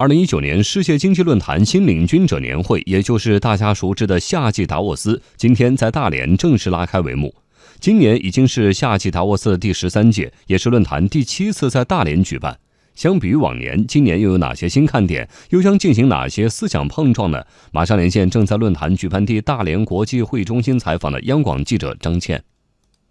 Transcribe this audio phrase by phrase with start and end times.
[0.00, 7.34] 二零一九年世界经济论坛新领军者年会，也就是大家熟知的夏季达沃斯，今天在大连正式拉开帷幕。
[7.80, 12.58] 今年已经是夏季达沃斯的第十三届，也是论坛第七次在大连举办。
[12.94, 15.28] 相比于往年，今年又有哪些新看点？
[15.50, 17.44] 又将进行哪些思想碰撞呢？
[17.70, 22.42] 马上连线正在论坛举办地大连国际会议中心采访的央广记者张倩。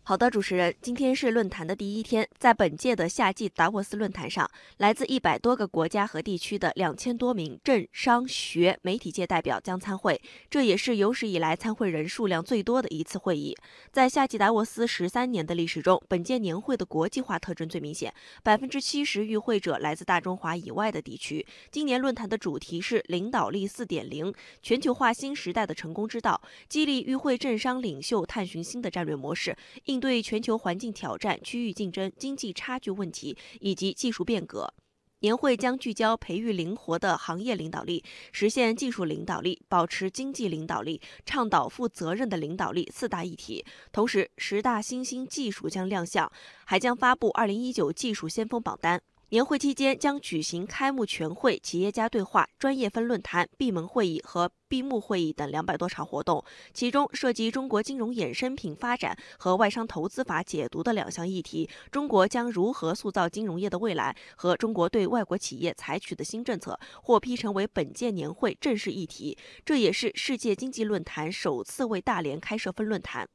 [0.09, 10.19] 好的，主持人，今天是论坛的第一天，在本届的夏季达沃斯论坛上，来自一百多个国家和地区的两千多名政商学媒体界代表将参会，
[10.49, 13.55] 这也是有史以来参会人数量最多的一次会议。
[13.91, 21.45] 在夏季达沃斯十三年的历史中，本届年会的国际化特征最明显，百分之七十与会者来自大中华以外的地区。
[21.69, 24.33] 今年论坛的主题是领导力四点零，
[24.63, 29.55] 全球化新时代的成功之道，激励与会政商领袖探寻新的战略模式，
[29.85, 29.98] 应。
[29.99, 34.73] 对全球环境挑战、区域竞争、经济差距问题以及技术变革，
[35.19, 43.65] 年会将聚焦培育灵活的行业领导力、实现技术领导力、保持经济领导力、倡导负责任的领导力四大议题。
[43.91, 46.31] 同时，十大新兴技术将亮相，
[46.65, 49.01] 还将发布二零一九技术先锋榜单。
[49.31, 69.37] 年会期间将举行开幕全会、企业家对话、专业分论坛、闭门会议和闭幕会议等两百多场活动，其中涉及中国金融衍生品发展和外商投资法解读的两项议题，中国将如何塑造金融业的未来和中国对外国企业采取的新政策，获批成为本届年会正式议题。
[69.63, 73.29] 这也是世界经济论坛首次为大连开设分论坛。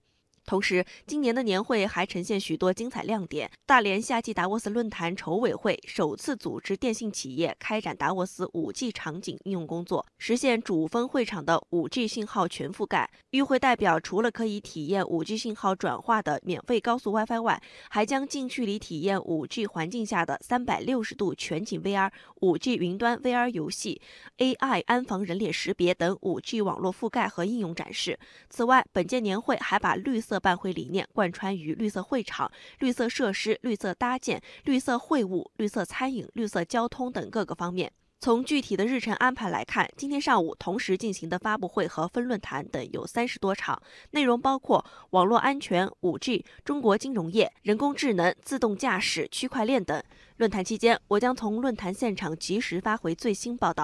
[0.47, 3.51] 同时，今年的年会还呈现许多精彩亮点。
[3.65, 13.11] 大连夏季达沃斯论坛筹委会首次组织电信企业开展达沃斯 5G 场景应用工作，实现主峰会场的 5G 信号全覆盖。
[13.31, 24.01] 与会代表除了可以体验 5G 信号转化的免费高速 WiFi 外，还将近距离体验 5G 环境下的360度全景 VR、5G 云端 VR 游戏、
[24.39, 28.19] AI 安防人脸识别等 5G 网络覆盖和应用展示。
[28.51, 37.93] 此外，本届年会还把绿色办会理念贯穿于绿色会场、绿色设施、绿色搭建、绿色会务、绿色餐饮、绿色交通等各个方面。
[38.21, 50.03] 从具体的日程安排来看，今天上午同时进行的发布会和分论坛等有三十多场，内容包括网络安全、五 G、中国金融业、人工智能、自动驾驶、区块链等。
[50.39, 53.83] 论坛期间，我将从论坛现场及时发回最新报道。